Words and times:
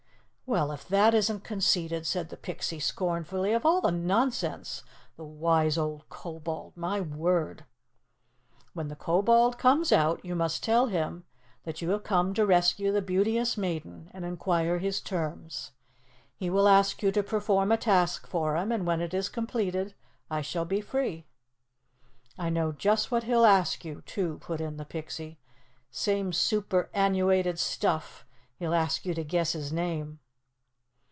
_""Well, 0.53 0.73
if 0.73 0.85
that 0.89 1.13
isn't 1.13 1.45
conceited!" 1.45 2.05
said 2.05 2.27
the 2.27 2.35
Pixie 2.35 2.81
scornfully. 2.81 3.53
"Of 3.53 3.65
all 3.65 3.79
the 3.79 3.89
nonsense! 3.89 4.83
'The 5.15 5.23
wise 5.23 5.77
old 5.77 6.09
Kobold'! 6.09 6.75
My 6.75 6.99
word!" 6.99 7.63
"When 8.73 8.89
the 8.89 8.97
Kobold 8.97 9.57
comes 9.57 9.93
out, 9.93 10.19
you 10.25 10.35
must 10.35 10.61
tell 10.61 10.87
him 10.87 11.23
that 11.63 11.81
you 11.81 11.91
have 11.91 12.03
come 12.03 12.33
to 12.33 12.45
rescue 12.45 12.91
the 12.91 13.01
Beauteous 13.01 13.55
Maiden 13.55 14.09
and 14.13 14.25
inquire 14.25 14.79
his 14.79 14.99
terms. 14.99 15.71
He 16.35 16.49
will 16.49 16.67
ask 16.67 17.01
you 17.01 17.13
to 17.13 17.23
perform 17.23 17.71
a 17.71 17.77
task 17.77 18.27
for 18.27 18.57
him, 18.57 18.73
and 18.73 18.85
when 18.85 18.99
it 18.99 19.13
is 19.13 19.29
completed, 19.29 19.95
I 20.29 20.41
shall 20.41 20.65
be 20.65 20.81
free." 20.81 21.27
"I 22.37 22.49
know 22.49 22.73
just 22.73 23.09
what 23.09 23.23
he'll 23.23 23.45
ask 23.45 23.85
you, 23.85 24.01
too," 24.05 24.37
put 24.39 24.59
in 24.59 24.75
the 24.75 24.83
Pixie. 24.83 25.39
"Same 25.91 26.33
superannuated 26.33 27.57
stuff! 27.57 28.25
He'll 28.59 28.75
ask 28.75 29.05
you 29.05 29.13
to 29.13 29.23
guess 29.23 29.53
his 29.53 29.71
name." 29.71 30.19